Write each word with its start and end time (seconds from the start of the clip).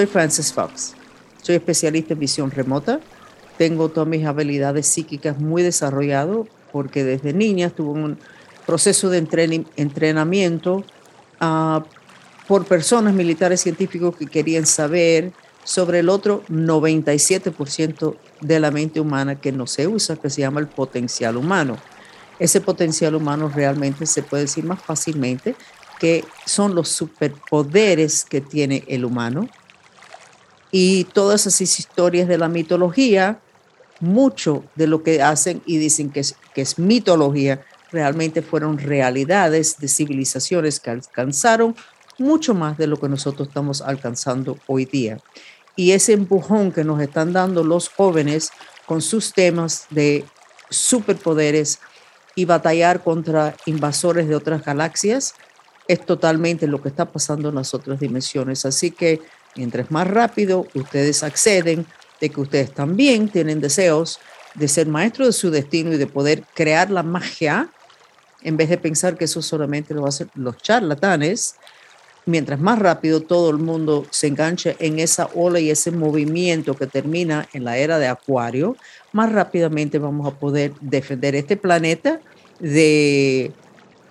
soy 0.00 0.06
Frances 0.06 0.50
Fox. 0.50 0.94
Soy 1.42 1.56
especialista 1.56 2.14
en 2.14 2.20
visión 2.20 2.50
remota. 2.50 3.00
Tengo 3.58 3.90
todas 3.90 4.08
mis 4.08 4.24
habilidades 4.24 4.86
psíquicas 4.86 5.38
muy 5.38 5.62
desarrollado 5.62 6.48
porque 6.72 7.04
desde 7.04 7.34
niña 7.34 7.68
tuve 7.68 8.00
un 8.00 8.18
proceso 8.64 9.10
de 9.10 9.18
entrenamiento 9.76 10.84
uh, 11.42 11.82
por 12.48 12.64
personas 12.64 13.12
militares 13.12 13.60
científicos 13.60 14.16
que 14.16 14.24
querían 14.24 14.64
saber 14.64 15.32
sobre 15.64 15.98
el 15.98 16.08
otro 16.08 16.44
97% 16.48 18.16
de 18.40 18.58
la 18.58 18.70
mente 18.70 19.00
humana 19.00 19.38
que 19.38 19.52
no 19.52 19.66
se 19.66 19.86
usa, 19.86 20.16
que 20.16 20.30
se 20.30 20.40
llama 20.40 20.60
el 20.60 20.68
potencial 20.68 21.36
humano. 21.36 21.76
Ese 22.38 22.62
potencial 22.62 23.14
humano 23.14 23.52
realmente 23.54 24.06
se 24.06 24.22
puede 24.22 24.44
decir 24.44 24.64
más 24.64 24.82
fácilmente 24.82 25.54
que 25.98 26.24
son 26.46 26.74
los 26.74 26.88
superpoderes 26.88 28.24
que 28.24 28.40
tiene 28.40 28.82
el 28.88 29.04
humano. 29.04 29.46
Y 30.70 31.04
todas 31.04 31.46
esas 31.46 31.78
historias 31.78 32.28
de 32.28 32.38
la 32.38 32.48
mitología, 32.48 33.40
mucho 34.00 34.64
de 34.76 34.86
lo 34.86 35.02
que 35.02 35.22
hacen 35.22 35.62
y 35.66 35.78
dicen 35.78 36.10
que 36.10 36.20
es, 36.20 36.78
mitología, 36.78 37.62
realmente 37.90 38.42
fueron 38.42 38.78
realidades 38.78 39.78
de 39.78 39.88
civilizaciones 39.88 40.80
que 40.80 40.90
alcanzaron 40.90 41.74
mucho 42.18 42.54
más 42.54 42.78
de 42.78 42.86
lo 42.86 42.98
que 42.98 43.08
nosotros 43.08 43.48
estamos 43.48 43.80
alcanzando 43.82 44.58
hoy 44.66 44.84
día. 44.84 45.18
Y 45.74 45.92
ese 45.92 46.12
empujón 46.12 46.72
que 46.72 46.84
nos 46.84 47.00
están 47.00 47.32
dando 47.32 47.64
los 47.64 47.88
jóvenes 47.88 48.50
con 48.86 49.00
sus 49.00 49.32
temas 49.32 49.86
de 49.90 50.24
superpoderes 50.68 51.80
y 52.34 52.44
batallar 52.44 53.02
contra 53.02 53.56
invasores 53.66 54.28
de 54.28 54.36
otras 54.36 54.64
galaxias 54.64 55.34
es 55.88 56.04
totalmente 56.06 56.66
lo 56.68 56.80
que 56.80 56.88
está 56.88 57.06
pasando 57.06 57.48
en 57.48 57.56
las 57.56 57.74
otras 57.74 57.98
dimensiones. 57.98 58.64
Así 58.64 58.92
que 58.92 59.20
mientras 59.56 59.90
más 59.90 60.06
rápido 60.06 60.66
ustedes 60.74 61.22
acceden, 61.22 61.86
de 62.20 62.28
que 62.28 62.40
ustedes 62.40 62.72
también 62.72 63.28
tienen 63.28 63.60
deseos 63.60 64.20
de 64.54 64.68
ser 64.68 64.86
maestros 64.86 65.28
de 65.28 65.32
su 65.32 65.50
destino 65.50 65.92
y 65.92 65.96
de 65.96 66.06
poder 66.06 66.44
crear 66.54 66.90
la 66.90 67.02
magia, 67.02 67.70
en 68.42 68.56
vez 68.56 68.68
de 68.68 68.78
pensar 68.78 69.16
que 69.16 69.24
eso 69.24 69.42
solamente 69.42 69.94
lo 69.94 70.06
hacer 70.06 70.28
los 70.34 70.56
charlatanes, 70.58 71.56
mientras 72.26 72.60
más 72.60 72.78
rápido 72.78 73.20
todo 73.20 73.50
el 73.50 73.58
mundo 73.58 74.06
se 74.10 74.26
enganche 74.26 74.76
en 74.78 74.98
esa 74.98 75.28
ola 75.34 75.60
y 75.60 75.70
ese 75.70 75.90
movimiento 75.90 76.74
que 76.74 76.86
termina 76.86 77.48
en 77.52 77.64
la 77.64 77.78
era 77.78 77.98
de 77.98 78.08
Acuario, 78.08 78.76
más 79.12 79.32
rápidamente 79.32 79.98
vamos 79.98 80.26
a 80.26 80.38
poder 80.38 80.72
defender 80.80 81.34
este 81.34 81.56
planeta 81.56 82.20
de 82.58 83.52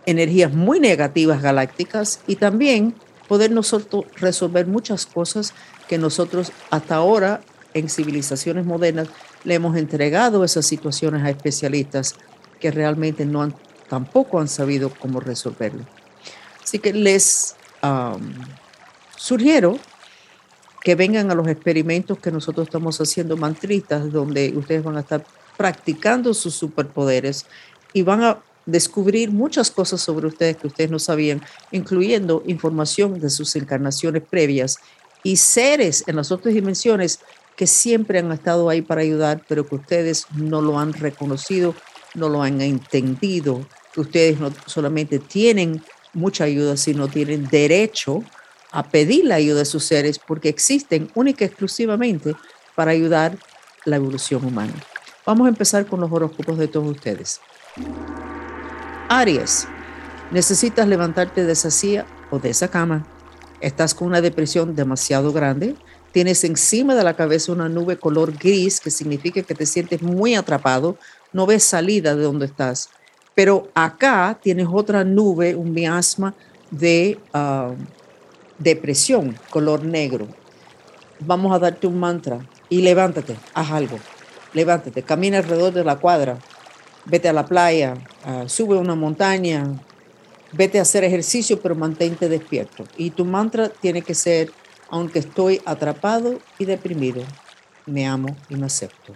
energías 0.05 0.51
muy 0.51 0.79
negativas 0.79 1.41
galácticas 1.41 2.21
y 2.27 2.35
también 2.35 2.95
poder 3.29 3.51
nosotros 3.51 4.03
resolver 4.17 4.67
muchas 4.67 5.05
cosas 5.05 5.53
que 5.87 5.97
nosotros 5.97 6.51
hasta 6.69 6.95
ahora 6.95 7.39
en 7.73 7.87
civilizaciones 7.87 8.65
modernas 8.65 9.07
le 9.45 9.53
hemos 9.53 9.77
entregado 9.77 10.43
esas 10.43 10.65
situaciones 10.65 11.23
a 11.23 11.29
especialistas 11.29 12.15
que 12.59 12.71
realmente 12.71 13.25
no 13.25 13.41
han 13.41 13.55
tampoco 13.89 14.39
han 14.39 14.47
sabido 14.47 14.91
cómo 14.91 15.19
resolverlo. 15.19 15.83
Así 16.63 16.79
que 16.79 16.93
les 16.93 17.55
sugiero 19.17 19.77
que 20.81 20.95
vengan 20.95 21.29
a 21.31 21.35
los 21.35 21.47
experimentos 21.47 22.19
que 22.19 22.31
nosotros 22.31 22.67
estamos 22.67 23.01
haciendo 23.01 23.35
mantritas, 23.35 24.11
donde 24.11 24.53
ustedes 24.55 24.83
van 24.83 24.97
a 24.97 25.01
estar 25.01 25.25
practicando 25.57 26.33
sus 26.33 26.53
superpoderes 26.53 27.45
y 27.91 28.01
van 28.03 28.23
a 28.23 28.37
descubrir 28.65 29.31
muchas 29.31 29.71
cosas 29.71 30.01
sobre 30.01 30.27
ustedes 30.27 30.57
que 30.57 30.67
ustedes 30.67 30.91
no 30.91 30.99
sabían, 30.99 31.41
incluyendo 31.71 32.43
información 32.45 33.19
de 33.19 33.29
sus 33.29 33.55
encarnaciones 33.55 34.23
previas 34.29 34.77
y 35.23 35.37
seres 35.37 36.03
en 36.07 36.15
las 36.15 36.31
otras 36.31 36.53
dimensiones 36.53 37.19
que 37.55 37.67
siempre 37.67 38.19
han 38.19 38.31
estado 38.31 38.69
ahí 38.69 38.81
para 38.81 39.01
ayudar, 39.01 39.43
pero 39.47 39.67
que 39.67 39.75
ustedes 39.75 40.27
no 40.35 40.61
lo 40.61 40.79
han 40.79 40.93
reconocido, 40.93 41.75
no 42.13 42.29
lo 42.29 42.41
han 42.41 42.61
entendido 42.61 43.67
que 43.93 44.01
ustedes 44.01 44.39
no 44.39 44.51
solamente 44.65 45.19
tienen 45.19 45.83
mucha 46.13 46.45
ayuda, 46.45 46.77
sino 46.77 47.07
tienen 47.07 47.47
derecho 47.47 48.23
a 48.71 48.83
pedir 48.83 49.25
la 49.25 49.35
ayuda 49.35 49.59
de 49.59 49.65
sus 49.65 49.83
seres 49.83 50.19
porque 50.19 50.49
existen 50.49 51.09
única 51.15 51.43
y 51.43 51.47
exclusivamente 51.47 52.35
para 52.75 52.91
ayudar 52.91 53.37
la 53.85 53.97
evolución 53.97 54.45
humana. 54.45 54.73
Vamos 55.25 55.45
a 55.45 55.49
empezar 55.49 55.85
con 55.85 55.99
los 55.99 56.11
horóscopos 56.11 56.57
de 56.57 56.67
todos 56.67 56.87
ustedes. 56.87 57.41
Aries, 59.11 59.67
necesitas 60.29 60.87
levantarte 60.87 61.43
de 61.43 61.51
esa 61.51 61.71
silla 61.71 62.05
o 62.29 62.37
de 62.37 62.51
esa 62.51 62.67
cama. 62.67 63.07
Estás 63.59 63.95
con 63.95 64.07
una 64.07 64.21
depresión 64.21 64.75
demasiado 64.75 65.33
grande. 65.33 65.75
Tienes 66.11 66.43
encima 66.43 66.93
de 66.93 67.03
la 67.03 67.15
cabeza 67.15 67.51
una 67.51 67.67
nube 67.69 67.97
color 67.97 68.37
gris 68.37 68.79
que 68.79 68.91
significa 68.91 69.41
que 69.41 69.55
te 69.55 69.65
sientes 69.65 70.03
muy 70.03 70.35
atrapado. 70.35 70.95
No 71.33 71.47
ves 71.47 71.63
salida 71.63 72.15
de 72.15 72.21
donde 72.21 72.45
estás. 72.45 72.91
Pero 73.33 73.69
acá 73.73 74.37
tienes 74.39 74.67
otra 74.71 75.03
nube, 75.03 75.55
un 75.55 75.73
miasma 75.73 76.35
de 76.69 77.17
ah, 77.33 77.71
depresión, 78.59 79.35
color 79.49 79.83
negro. 79.83 80.27
Vamos 81.19 81.51
a 81.55 81.57
darte 81.57 81.87
un 81.87 81.99
mantra 81.99 82.47
y 82.69 82.83
levántate, 82.83 83.35
haz 83.55 83.71
algo. 83.71 83.97
Levántate, 84.53 85.01
camina 85.01 85.39
alrededor 85.39 85.73
de 85.73 85.83
la 85.83 85.95
cuadra, 85.97 86.37
vete 87.05 87.29
a 87.29 87.33
la 87.33 87.45
playa, 87.45 87.95
ah, 88.25 88.43
sube 88.47 88.77
una 88.77 88.95
montaña, 88.95 89.65
vete 90.51 90.79
a 90.79 90.83
hacer 90.83 91.03
ejercicio, 91.03 91.59
pero 91.59 91.75
mantente 91.75 92.29
despierto. 92.29 92.85
Y 92.97 93.11
tu 93.11 93.25
mantra 93.25 93.69
tiene 93.69 94.01
que 94.01 94.15
ser, 94.15 94.51
aunque 94.89 95.19
estoy 95.19 95.61
atrapado 95.65 96.39
y 96.57 96.65
deprimido, 96.65 97.23
me 97.85 98.07
amo 98.07 98.35
y 98.49 98.55
me 98.55 98.65
acepto. 98.65 99.13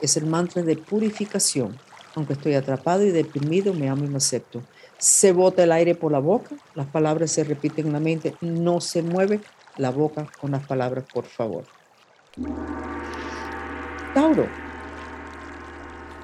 Es 0.00 0.16
el 0.16 0.26
mantra 0.26 0.62
de 0.62 0.76
purificación 0.76 1.78
aunque 2.14 2.34
estoy 2.34 2.54
atrapado 2.54 3.04
y 3.04 3.10
deprimido, 3.10 3.72
me 3.72 3.88
amo 3.88 4.04
y 4.04 4.08
me 4.08 4.18
acepto. 4.18 4.62
Se 4.98 5.32
bota 5.32 5.64
el 5.64 5.72
aire 5.72 5.94
por 5.94 6.12
la 6.12 6.18
boca, 6.18 6.54
las 6.74 6.86
palabras 6.86 7.30
se 7.32 7.44
repiten 7.44 7.86
en 7.86 7.92
la 7.92 8.00
mente, 8.00 8.34
no 8.40 8.80
se 8.80 9.02
mueve 9.02 9.40
la 9.76 9.90
boca 9.90 10.28
con 10.40 10.52
las 10.52 10.66
palabras, 10.66 11.04
por 11.12 11.24
favor. 11.24 11.64
Tauro, 14.14 14.46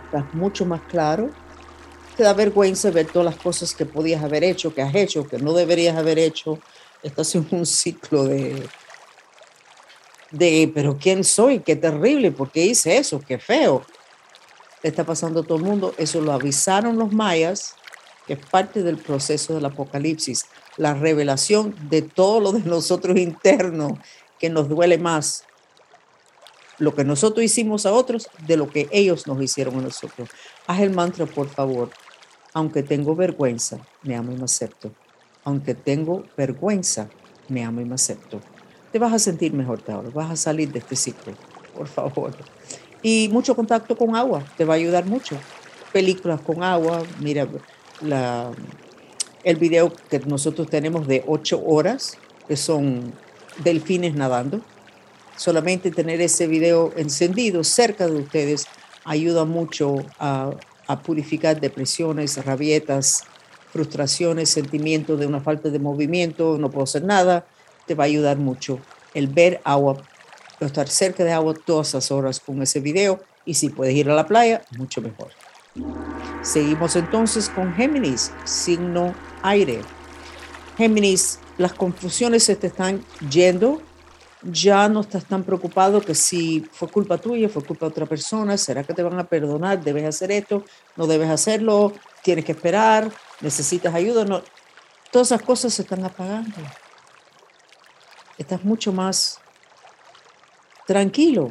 estás 0.08 0.34
mucho 0.34 0.64
más 0.64 0.80
claro. 0.88 1.30
Te 2.16 2.22
da 2.22 2.32
vergüenza 2.32 2.90
ver 2.90 3.06
todas 3.06 3.26
las 3.26 3.36
cosas 3.36 3.74
que 3.74 3.84
podías 3.84 4.24
haber 4.24 4.42
hecho, 4.42 4.74
que 4.74 4.82
has 4.82 4.94
hecho, 4.94 5.28
que 5.28 5.38
no 5.38 5.52
deberías 5.52 5.96
haber 5.96 6.18
hecho. 6.18 6.58
Estás 7.02 7.34
en 7.34 7.46
un 7.50 7.64
ciclo 7.64 8.24
de, 8.24 8.66
de, 10.30 10.70
pero 10.74 10.96
¿quién 10.98 11.22
soy? 11.22 11.60
Qué 11.60 11.76
terrible, 11.76 12.32
¿por 12.32 12.50
qué 12.50 12.64
hice 12.64 12.96
eso? 12.96 13.20
Qué 13.20 13.38
feo 13.38 13.84
está 14.82 15.04
pasando 15.04 15.40
a 15.40 15.42
todo 15.44 15.58
el 15.58 15.64
mundo. 15.64 15.94
Eso 15.98 16.20
lo 16.20 16.32
avisaron 16.32 16.98
los 16.98 17.12
mayas, 17.12 17.74
que 18.26 18.32
es 18.32 18.46
parte 18.46 18.82
del 18.82 18.96
proceso 18.96 19.54
del 19.54 19.66
apocalipsis, 19.66 20.46
la 20.76 20.94
revelación 20.94 21.76
de 21.88 22.02
todo 22.02 22.40
lo 22.40 22.52
de 22.52 22.60
nosotros 22.60 23.18
internos, 23.18 23.92
que 24.38 24.48
nos 24.48 24.68
duele 24.68 24.98
más 24.98 25.44
lo 26.78 26.94
que 26.94 27.04
nosotros 27.04 27.44
hicimos 27.44 27.86
a 27.86 27.92
otros 27.92 28.28
de 28.46 28.56
lo 28.56 28.68
que 28.68 28.88
ellos 28.92 29.26
nos 29.26 29.40
hicieron 29.42 29.78
a 29.78 29.82
nosotros. 29.82 30.28
Haz 30.66 30.80
el 30.80 30.90
mantra, 30.90 31.26
por 31.26 31.48
favor. 31.48 31.90
Aunque 32.52 32.82
tengo 32.82 33.14
vergüenza, 33.14 33.78
me 34.02 34.16
amo 34.16 34.32
y 34.32 34.36
me 34.36 34.44
acepto. 34.44 34.90
Aunque 35.44 35.74
tengo 35.74 36.24
vergüenza, 36.36 37.08
me 37.48 37.64
amo 37.64 37.80
y 37.80 37.84
me 37.84 37.94
acepto. 37.94 38.40
Te 38.92 38.98
vas 38.98 39.12
a 39.12 39.18
sentir 39.18 39.52
mejor, 39.52 39.82
ahora. 39.88 40.10
Vas 40.10 40.30
a 40.30 40.36
salir 40.36 40.72
de 40.72 40.78
este 40.78 40.96
ciclo, 40.96 41.34
por 41.76 41.86
favor. 41.88 42.32
Y 43.02 43.28
mucho 43.32 43.54
contacto 43.54 43.96
con 43.96 44.16
agua, 44.16 44.44
te 44.56 44.64
va 44.64 44.74
a 44.74 44.76
ayudar 44.76 45.04
mucho. 45.04 45.36
Películas 45.92 46.40
con 46.40 46.62
agua, 46.62 47.02
mira 47.20 47.46
la, 48.00 48.50
el 49.44 49.56
video 49.56 49.92
que 50.10 50.18
nosotros 50.20 50.68
tenemos 50.68 51.06
de 51.06 51.24
ocho 51.26 51.62
horas, 51.64 52.18
que 52.46 52.56
son 52.56 53.12
delfines 53.62 54.14
nadando. 54.14 54.60
Solamente 55.38 55.92
tener 55.92 56.20
ese 56.20 56.48
video 56.48 56.92
encendido 56.96 57.62
cerca 57.62 58.08
de 58.08 58.16
ustedes 58.16 58.66
ayuda 59.04 59.44
mucho 59.44 59.94
a, 60.18 60.50
purificar 61.04 61.60
depresiones, 61.60 62.44
rabietas, 62.44 63.22
frustraciones, 63.72 64.48
sentimientos 64.50 65.20
de 65.20 65.26
una 65.26 65.40
falta 65.40 65.68
de 65.68 65.78
movimiento, 65.78 66.58
no 66.58 66.70
puedo 66.70 66.84
hacer 66.84 67.04
nada, 67.04 67.46
te 67.86 67.94
va 67.94 68.04
a 68.04 68.06
ayudar 68.06 68.38
mucho. 68.38 68.80
El 69.14 69.28
ver 69.28 69.60
agua 69.64 70.02
estar 70.66 70.88
cerca 70.88 71.24
de 71.24 71.32
agua 71.32 71.54
todas 71.54 71.88
esas 71.88 72.10
horas 72.10 72.40
con 72.40 72.60
ese 72.62 72.80
video 72.80 73.20
y 73.44 73.54
si 73.54 73.68
puedes 73.68 73.94
ir 73.94 74.10
a 74.10 74.14
la 74.14 74.26
playa, 74.26 74.62
mucho 74.76 75.00
mejor. 75.00 75.28
Seguimos 76.42 76.96
entonces 76.96 77.48
con 77.48 77.74
Géminis, 77.74 78.32
signo 78.44 79.14
aire. 79.42 79.82
Géminis, 80.76 81.38
las 81.58 81.74
confusiones 81.74 82.42
se 82.42 82.56
te 82.56 82.68
están 82.68 83.04
yendo, 83.30 83.82
ya 84.42 84.88
no 84.88 85.00
estás 85.00 85.24
tan 85.24 85.42
preocupado 85.42 86.00
que 86.00 86.14
si 86.14 86.60
fue 86.72 86.88
culpa 86.88 87.18
tuya, 87.18 87.48
fue 87.48 87.64
culpa 87.64 87.86
de 87.86 87.90
otra 87.90 88.06
persona, 88.06 88.56
¿será 88.56 88.84
que 88.84 88.94
te 88.94 89.02
van 89.02 89.18
a 89.18 89.28
perdonar? 89.28 89.82
¿Debes 89.82 90.04
hacer 90.04 90.30
esto? 90.30 90.64
¿No 90.96 91.06
debes 91.06 91.28
hacerlo? 91.28 91.92
¿Tienes 92.22 92.44
que 92.44 92.52
esperar? 92.52 93.10
¿Necesitas 93.40 93.94
ayuda? 93.94 94.24
No. 94.24 94.42
Todas 95.10 95.28
esas 95.28 95.42
cosas 95.42 95.74
se 95.74 95.82
están 95.82 96.04
apagando. 96.04 96.56
Estás 98.36 98.64
mucho 98.64 98.92
más 98.92 99.40
tranquilo. 100.86 101.50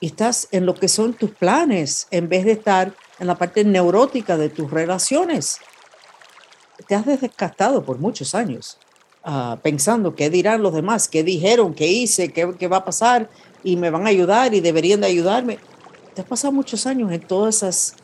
Y 0.00 0.06
estás 0.06 0.48
en 0.50 0.66
lo 0.66 0.74
que 0.74 0.88
son 0.88 1.14
tus 1.14 1.30
planes 1.30 2.08
en 2.10 2.28
vez 2.28 2.44
de 2.44 2.52
estar 2.52 2.92
en 3.20 3.26
la 3.28 3.36
parte 3.36 3.62
neurótica 3.62 4.36
de 4.36 4.48
tus 4.48 4.68
relaciones. 4.68 5.60
Te 6.88 6.96
has 6.96 7.06
desgastado 7.06 7.84
por 7.84 7.98
muchos 7.98 8.34
años 8.34 8.78
uh, 9.24 9.56
pensando 9.62 10.14
qué 10.14 10.30
dirán 10.30 10.62
los 10.62 10.74
demás, 10.74 11.08
qué 11.08 11.22
dijeron, 11.22 11.74
qué 11.74 11.86
hice, 11.86 12.32
qué, 12.32 12.54
qué 12.58 12.68
va 12.68 12.78
a 12.78 12.84
pasar 12.84 13.28
y 13.64 13.76
me 13.76 13.90
van 13.90 14.06
a 14.06 14.10
ayudar 14.10 14.54
y 14.54 14.60
deberían 14.60 15.00
de 15.00 15.06
ayudarme. 15.06 15.58
Te 16.14 16.22
has 16.22 16.26
pasado 16.26 16.52
muchos 16.52 16.86
años 16.86 17.10
en 17.12 17.20
todas 17.20 17.56
esas 17.56 17.96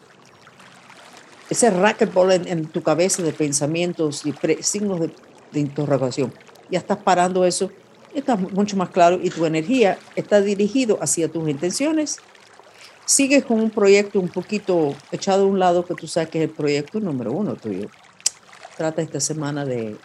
ese 1.50 1.70
racquetball 1.70 2.32
en, 2.32 2.67
tu 2.67 2.82
cabeza 2.82 3.23
de 3.23 3.32
pensamientos 3.32 4.23
y 4.26 4.35
signos 4.62 5.00
de, 5.00 5.11
de, 5.53 5.61
interrogación. 5.61 6.32
Ya 6.70 6.79
estás 6.79 6.99
parando 6.99 7.47
eso, 7.47 7.70
estás 8.15 8.38
mucho 8.38 8.76
más 8.76 8.91
claro 8.91 9.19
y 9.23 9.31
tu 9.31 9.47
energía 9.47 9.99
está 10.15 10.43
dirigido 10.43 10.99
hacia 11.00 11.29
tus 11.29 11.49
intenciones. 11.49 12.19
Sigues 13.06 13.47
con 13.47 13.61
un 13.61 13.70
proyecto 13.70 14.20
un 14.20 14.29
poquito 14.29 14.94
echado 15.11 15.44
a 15.44 15.47
un 15.47 15.59
lado 15.59 15.87
que 15.87 15.94
tú 15.94 16.06
sabes 16.06 16.29
que 16.29 16.43
es 16.43 16.50
el 16.50 16.55
proyecto 16.55 17.00
número 17.00 17.32
uno 17.32 17.55
tuyo. 17.55 17.88
Trata 18.76 19.00
esta 19.00 19.19
semana 19.19 19.65
de, 19.65 19.97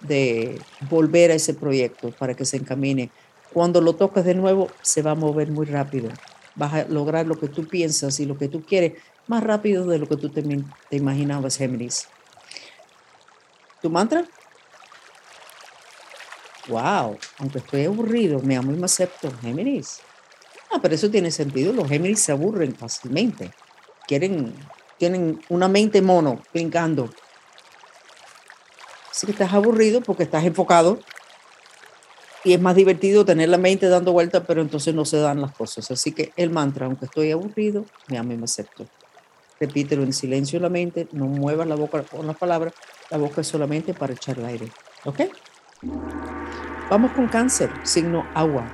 de 0.00 0.60
volver 0.88 1.30
a 1.30 1.34
ese 1.34 1.54
proyecto 1.54 2.10
para 2.10 2.34
que 2.34 2.44
se 2.44 2.56
encamine. 2.56 3.10
Cuando 3.52 3.80
lo 3.80 3.94
tocas 3.94 4.24
de 4.24 4.34
nuevo, 4.34 4.68
se 4.82 5.02
va 5.02 5.12
a 5.12 5.16
mover 5.16 5.50
muy 5.50 5.66
rápido. 5.66 6.10
Vas 6.54 6.74
a 6.74 6.84
lograr 6.84 7.26
lo 7.26 7.38
que 7.38 7.48
tú 7.48 7.66
piensas 7.66 8.20
y 8.20 8.26
lo 8.26 8.38
que 8.38 8.48
tú 8.48 8.64
quieres 8.64 8.94
más 9.26 9.42
rápido 9.42 9.86
de 9.86 9.98
lo 9.98 10.08
que 10.08 10.16
tú 10.16 10.28
te, 10.28 10.42
te 10.42 10.96
imaginabas, 10.96 11.56
Géminis. 11.56 12.08
¿Tu 13.80 13.88
mantra? 13.88 14.24
Wow, 16.68 17.18
aunque 17.38 17.58
estoy 17.58 17.84
aburrido, 17.84 18.40
me 18.40 18.56
amo 18.56 18.72
y 18.72 18.76
me 18.76 18.84
acepto, 18.84 19.30
Géminis. 19.40 20.00
Ah, 20.70 20.78
pero 20.80 20.94
eso 20.94 21.10
tiene 21.10 21.30
sentido. 21.30 21.72
Los 21.72 21.88
Géminis 21.88 22.20
se 22.20 22.32
aburren 22.32 22.74
fácilmente. 22.76 23.52
Quieren, 24.06 24.54
tienen 24.98 25.40
una 25.48 25.68
mente 25.68 26.00
mono, 26.02 26.42
brincando. 26.52 27.10
Que 29.26 29.32
estás 29.32 29.52
aburrido 29.52 30.00
porque 30.00 30.22
estás 30.22 30.44
enfocado 30.44 30.98
y 32.42 32.54
es 32.54 32.60
más 32.60 32.74
divertido 32.74 33.24
tener 33.24 33.50
la 33.50 33.58
mente 33.58 33.88
dando 33.88 34.12
vueltas, 34.12 34.44
pero 34.46 34.62
entonces 34.62 34.94
no 34.94 35.04
se 35.04 35.18
dan 35.18 35.42
las 35.42 35.52
cosas. 35.52 35.90
Así 35.90 36.12
que 36.12 36.32
el 36.36 36.50
mantra, 36.50 36.86
aunque 36.86 37.04
estoy 37.04 37.30
aburrido, 37.30 37.84
me 38.08 38.16
amo 38.16 38.32
y 38.32 38.36
me 38.36 38.44
acepto 38.44 38.86
repítelo 39.60 40.02
en 40.02 40.14
silencio 40.14 40.58
la 40.58 40.70
mente, 40.70 41.06
no 41.12 41.26
muevas 41.26 41.68
la 41.68 41.74
boca 41.74 42.02
con 42.02 42.26
las 42.26 42.36
palabras, 42.36 42.72
la 43.10 43.18
boca 43.18 43.42
es 43.42 43.46
solamente 43.46 43.92
para 43.92 44.14
echar 44.14 44.38
el 44.38 44.46
aire. 44.46 44.68
¿Ok? 45.04 45.20
Vamos 46.88 47.12
con 47.12 47.28
cáncer, 47.28 47.70
signo 47.82 48.26
agua. 48.34 48.64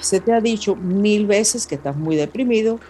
Se 0.00 0.20
te 0.20 0.32
ha 0.32 0.40
dicho 0.40 0.74
mil 0.74 1.26
veces 1.26 1.66
que 1.66 1.74
estás 1.74 1.94
muy 1.94 2.16
deprimido, 2.16 2.80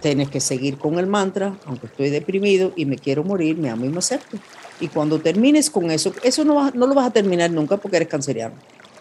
tienes 0.00 0.30
que 0.30 0.40
seguir 0.40 0.78
con 0.78 0.98
el 0.98 1.08
mantra, 1.08 1.54
aunque 1.66 1.86
estoy 1.86 2.10
deprimido 2.10 2.72
y 2.76 2.86
me 2.86 2.96
quiero 2.96 3.24
morir, 3.24 3.58
me 3.58 3.68
amo 3.68 3.84
y 3.86 3.88
me 3.88 3.98
acepto. 3.98 4.38
Y 4.80 4.88
cuando 4.88 5.20
termines 5.20 5.70
con 5.70 5.90
eso, 5.90 6.12
eso 6.22 6.44
no, 6.44 6.70
no 6.70 6.86
lo 6.86 6.94
vas 6.94 7.06
a 7.06 7.12
terminar 7.12 7.50
nunca 7.50 7.76
porque 7.76 7.96
eres 7.96 8.08
canceriano, 8.08 8.54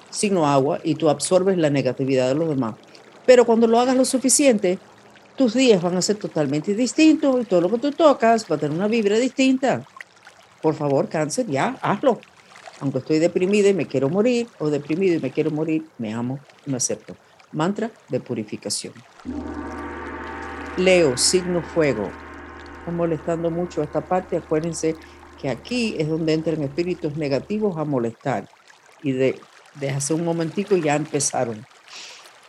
signo 0.10 0.48
agua, 0.48 0.80
y 0.84 0.96
tú 0.96 1.10
absorbes 1.10 1.58
la 1.58 1.70
negatividad 1.70 2.28
de 2.30 2.36
los 2.36 2.50
demás. 2.50 2.76
Pero 3.26 3.46
cuando 3.46 3.68
lo 3.68 3.80
hagas 3.80 3.98
lo 3.98 4.06
suficiente, 4.06 4.80
tus 5.36 5.54
días 5.54 5.82
van 5.82 5.98
a 5.98 6.02
ser 6.02 6.16
totalmente 6.16 6.74
distintos 6.74 7.42
y 7.42 7.46
todo 7.46 7.62
lo 7.62 7.70
que 7.70 7.80
tú 7.80 7.92
tocas 7.92 8.46
va 8.50 8.56
a 8.56 8.60
tener 8.60 8.76
una 8.76 8.88
vibra 8.88 9.18
distinta. 9.18 9.86
Por 10.62 10.76
favor, 10.76 11.10
cáncer, 11.10 11.48
ya, 11.48 11.78
hazlo. 11.82 12.20
Aunque 12.80 13.00
estoy 13.00 13.20
deprimida 13.20 13.70
y 13.70 13.74
me 13.74 13.86
quiero 13.86 14.10
morir, 14.10 14.48
o 14.60 14.70
deprimido 14.70 15.16
y 15.16 15.20
me 15.20 15.32
quiero 15.32 15.52
morir, 15.52 15.86
me 15.98 16.14
amo 16.14 16.40
y 16.66 16.72
me 16.72 16.78
acepto. 16.78 17.16
Mantra 17.52 17.92
de 18.10 18.20
purificación. 18.20 18.94
Leo, 20.78 21.18
signo 21.18 21.62
fuego. 21.62 22.10
Está 22.80 22.92
molestando 22.92 23.50
mucho 23.50 23.82
esta 23.82 24.02
parte. 24.02 24.38
Acuérdense 24.38 24.96
aquí 25.50 25.96
es 25.98 26.08
donde 26.08 26.34
entran 26.34 26.62
espíritus 26.64 27.16
negativos 27.16 27.78
a 27.78 27.86
molestar. 27.86 28.50
Y 29.04 29.12
de, 29.12 29.40
de 29.76 29.90
hace 29.90 30.14
un 30.14 30.24
momentico 30.24 30.76
ya 30.78 30.96
empezaron 30.96 31.66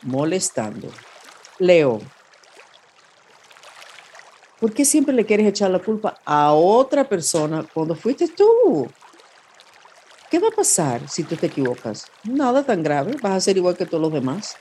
molestando. 0.03 0.89
Leo, 1.59 2.01
¿Por 4.61 4.73
qué 4.73 4.87
siempre 4.87 5.15
le 5.15 5.27
quieres 5.27 5.47
echar 5.47 5.71
la 5.71 5.79
culpa 5.79 6.19
a 6.25 6.53
otra 6.55 7.07
persona 7.07 7.67
cuando 7.75 7.95
fuiste 7.95 8.29
tú? 8.29 8.89
¿Qué 10.31 10.39
va 10.39 10.49
a 10.49 10.57
pasar 10.57 11.07
si 11.09 11.25
tú 11.25 11.37
te 11.37 11.47
equivocas? 11.47 12.07
Nada 12.25 12.65
tan 12.65 12.83
grave, 12.83 13.17
vas 13.21 13.33
a 13.33 13.41
ser 13.41 13.59
igual 13.59 13.77
que 13.77 13.85
todos 13.85 14.03
los 14.03 14.13
demás. 14.13 14.57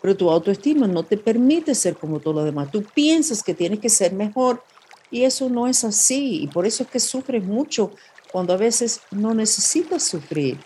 Pero 0.00 0.16
tu 0.16 0.30
autoestima 0.30 0.86
no 0.86 1.02
te 1.02 1.18
permite 1.18 1.74
ser 1.74 1.96
como 1.96 2.18
todos 2.18 2.36
los 2.36 2.44
demás. 2.46 2.70
Tú 2.70 2.82
piensas 2.82 3.42
que 3.42 3.52
tienes 3.52 3.78
que 3.78 3.90
ser 3.90 4.14
mejor 4.14 4.62
y 5.10 5.24
eso 5.24 5.48
no 5.48 5.66
es 5.66 5.84
así. 5.84 6.42
Y 6.42 6.46
por 6.48 6.66
eso 6.66 6.82
es 6.82 6.90
que 6.90 7.00
sufres 7.00 7.44
mucho 7.44 7.92
cuando 8.32 8.52
a 8.52 8.56
veces 8.56 9.00
no 9.10 9.34
necesitas 9.34 10.02
sufrir. 10.02 10.58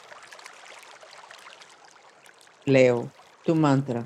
Leo, 2.64 3.10
tu 3.44 3.54
mantra. 3.54 4.04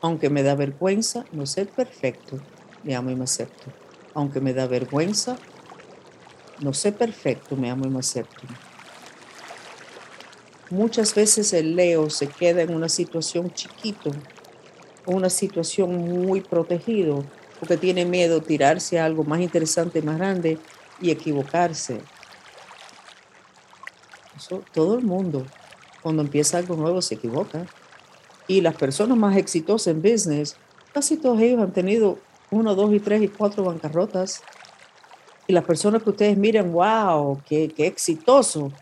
Aunque 0.00 0.30
me 0.30 0.42
da 0.42 0.54
vergüenza 0.54 1.24
no 1.32 1.46
ser 1.46 1.68
perfecto, 1.68 2.38
me 2.82 2.94
amo 2.94 3.10
y 3.10 3.16
me 3.16 3.24
acepto. 3.24 3.72
Aunque 4.14 4.40
me 4.40 4.54
da 4.54 4.66
vergüenza, 4.66 5.36
no 6.60 6.72
sé 6.72 6.92
perfecto, 6.92 7.56
me 7.56 7.70
amo 7.70 7.86
y 7.86 7.90
me 7.90 7.98
acepto. 7.98 8.42
Muchas 10.70 11.14
veces 11.14 11.52
el 11.52 11.76
Leo 11.76 12.10
se 12.10 12.26
queda 12.26 12.62
en 12.62 12.74
una 12.74 12.88
situación 12.88 13.52
chiquito, 13.52 14.10
una 15.06 15.30
situación 15.30 15.96
muy 15.96 16.40
protegido, 16.40 17.24
porque 17.58 17.76
tiene 17.76 18.04
miedo 18.04 18.42
tirarse 18.42 18.98
a 18.98 19.04
algo 19.04 19.24
más 19.24 19.40
interesante, 19.40 20.02
más 20.02 20.18
grande 20.18 20.58
y 21.00 21.10
equivocarse. 21.10 22.00
Eso, 24.36 24.62
todo 24.72 24.96
el 24.96 25.02
mundo, 25.02 25.46
cuando 26.02 26.22
empieza 26.22 26.58
algo 26.58 26.76
nuevo, 26.76 27.00
se 27.00 27.14
equivoca. 27.14 27.66
Y 28.46 28.60
las 28.60 28.76
personas 28.76 29.16
más 29.16 29.36
exitosas 29.36 29.88
en 29.88 30.02
business, 30.02 30.56
casi 30.92 31.16
todos 31.16 31.40
ellos 31.40 31.60
han 31.60 31.72
tenido 31.72 32.18
uno, 32.50 32.74
dos 32.74 32.92
y 32.92 33.00
tres 33.00 33.22
y 33.22 33.28
cuatro 33.28 33.64
bancarrotas. 33.64 34.42
Y 35.46 35.52
las 35.52 35.64
personas 35.64 36.02
que 36.02 36.10
ustedes 36.10 36.36
miran, 36.36 36.72
wow, 36.72 37.40
qué, 37.48 37.72
qué 37.74 37.86
exitoso. 37.86 38.72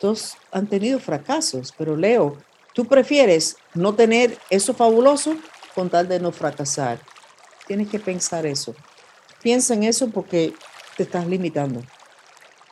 Todos 0.00 0.36
han 0.52 0.66
tenido 0.66 0.98
fracasos, 0.98 1.72
pero 1.76 1.96
Leo, 1.96 2.36
tú 2.72 2.84
prefieres 2.86 3.56
no 3.74 3.94
tener 3.94 4.38
eso 4.50 4.74
fabuloso 4.74 5.36
con 5.74 5.90
tal 5.90 6.08
de 6.08 6.20
no 6.20 6.32
fracasar. 6.32 6.98
Tienes 7.68 7.90
que 7.90 8.00
pensar 8.00 8.46
eso. 8.46 8.74
Piensa 9.42 9.74
en 9.74 9.84
eso 9.84 10.08
porque 10.08 10.54
te 10.96 11.04
estás 11.04 11.26
limitando 11.26 11.82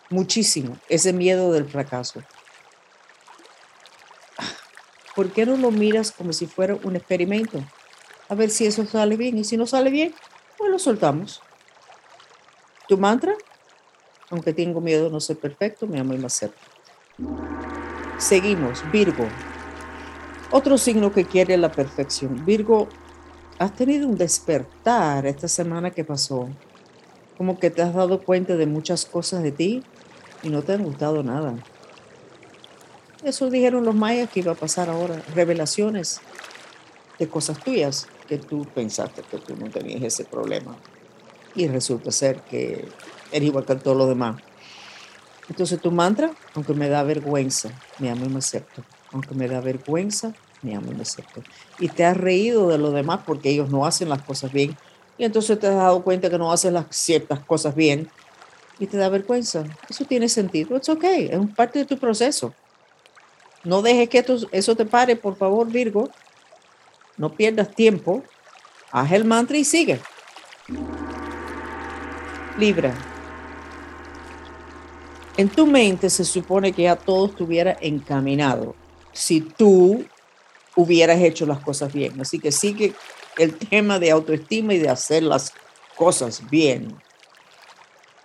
muchísimo 0.08 0.78
ese 0.88 1.12
miedo 1.12 1.52
del 1.52 1.68
fracaso. 1.68 2.22
¿Por 5.14 5.30
qué 5.32 5.46
no 5.46 5.56
lo 5.56 5.70
miras 5.70 6.12
como 6.12 6.32
si 6.32 6.46
fuera 6.46 6.76
un 6.82 6.96
experimento? 6.96 7.62
A 8.28 8.34
ver 8.34 8.50
si 8.50 8.66
eso 8.66 8.84
sale 8.86 9.16
bien. 9.16 9.38
Y 9.38 9.44
si 9.44 9.56
no 9.56 9.66
sale 9.66 9.90
bien, 9.90 10.14
pues 10.56 10.70
lo 10.70 10.78
soltamos. 10.78 11.42
Tu 12.88 12.96
mantra, 12.96 13.34
aunque 14.30 14.52
tengo 14.52 14.80
miedo 14.80 15.10
no 15.10 15.20
ser 15.20 15.38
perfecto, 15.38 15.86
me 15.86 16.00
amo 16.00 16.14
y 16.14 16.18
me 16.18 16.26
acepto. 16.26 16.60
Seguimos, 18.18 18.82
Virgo. 18.90 19.28
Otro 20.50 20.78
signo 20.78 21.12
que 21.12 21.26
quiere 21.26 21.58
la 21.58 21.70
perfección. 21.70 22.44
Virgo, 22.46 22.88
has 23.58 23.74
tenido 23.74 24.06
un 24.06 24.16
despertar 24.16 25.26
esta 25.26 25.48
semana 25.48 25.90
que 25.90 26.04
pasó. 26.04 26.48
Como 27.38 27.58
que 27.58 27.70
te 27.70 27.82
has 27.82 27.94
dado 27.94 28.22
cuenta 28.22 28.56
de 28.56 28.66
muchas 28.66 29.04
cosas 29.04 29.42
de 29.42 29.52
ti 29.52 29.82
y 30.42 30.48
no 30.48 30.62
te 30.62 30.72
han 30.72 30.84
gustado 30.84 31.22
nada. 31.22 31.54
Eso 33.22 33.50
dijeron 33.50 33.84
los 33.84 33.94
mayas 33.94 34.30
que 34.30 34.40
iba 34.40 34.52
a 34.52 34.56
pasar 34.56 34.88
ahora. 34.88 35.22
Revelaciones 35.34 36.20
de 37.18 37.28
cosas 37.28 37.58
tuyas 37.62 38.06
que 38.28 38.38
tú 38.38 38.66
pensaste 38.74 39.22
que 39.22 39.38
tú 39.38 39.56
no 39.56 39.70
tenías 39.70 40.02
ese 40.02 40.24
problema. 40.24 40.76
Y 41.54 41.66
resulta 41.68 42.10
ser 42.10 42.40
que 42.42 42.88
eres 43.32 43.48
igual 43.48 43.64
que 43.64 43.74
todos 43.76 43.96
los 43.96 44.08
demás. 44.08 44.36
Entonces 45.48 45.80
tu 45.80 45.90
mantra, 45.90 46.32
aunque 46.54 46.74
me 46.74 46.88
da 46.88 47.02
vergüenza, 47.02 47.70
me 47.98 48.10
amo 48.10 48.26
y 48.26 48.28
me 48.28 48.38
acepto. 48.38 48.82
Aunque 49.12 49.34
me 49.34 49.48
da 49.48 49.60
vergüenza, 49.60 50.34
y 51.78 51.88
te 51.88 52.04
has 52.04 52.16
reído 52.16 52.68
de 52.68 52.78
los 52.78 52.92
demás 52.92 53.20
porque 53.26 53.50
ellos 53.50 53.70
no 53.70 53.86
hacen 53.86 54.08
las 54.08 54.22
cosas 54.22 54.52
bien. 54.52 54.76
Y 55.18 55.24
entonces 55.24 55.58
te 55.58 55.66
has 55.66 55.74
dado 55.74 56.02
cuenta 56.02 56.28
que 56.28 56.38
no 56.38 56.52
hacen 56.52 56.74
las 56.74 56.86
ciertas 56.90 57.40
cosas 57.40 57.74
bien. 57.74 58.08
Y 58.78 58.86
te 58.86 58.96
da 58.96 59.08
vergüenza. 59.08 59.64
Eso 59.88 60.04
tiene 60.04 60.28
sentido. 60.28 60.76
Es 60.76 60.88
ok. 60.88 61.04
Es 61.04 61.40
parte 61.54 61.78
de 61.78 61.84
tu 61.86 61.98
proceso. 61.98 62.52
No 63.64 63.82
dejes 63.82 64.08
que 64.08 64.24
eso 64.52 64.76
te 64.76 64.84
pare, 64.84 65.16
por 65.16 65.36
favor, 65.36 65.66
Virgo. 65.66 66.10
No 67.16 67.32
pierdas 67.32 67.74
tiempo. 67.74 68.22
Haz 68.92 69.12
el 69.12 69.24
mantra 69.24 69.56
y 69.56 69.64
sigue. 69.64 69.98
Libra. 72.58 72.94
En 75.36 75.48
tu 75.48 75.66
mente 75.66 76.08
se 76.08 76.24
supone 76.24 76.72
que 76.72 76.82
ya 76.82 76.96
todo 76.96 77.26
estuviera 77.26 77.76
encaminado. 77.80 78.74
Si 79.12 79.40
tú 79.40 80.04
hubieras 80.76 81.20
hecho 81.20 81.46
las 81.46 81.58
cosas 81.60 81.92
bien. 81.92 82.20
Así 82.20 82.38
que 82.38 82.52
sigue 82.52 82.92
el 83.38 83.56
tema 83.56 83.98
de 83.98 84.10
autoestima 84.10 84.74
y 84.74 84.78
de 84.78 84.90
hacer 84.90 85.22
las 85.22 85.52
cosas 85.96 86.48
bien. 86.48 86.96